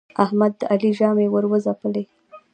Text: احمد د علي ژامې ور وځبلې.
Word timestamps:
احمد 0.23 0.53
د 0.59 0.61
علي 0.71 0.91
ژامې 0.99 1.27
ور 1.29 1.45
وځبلې. 1.47 2.03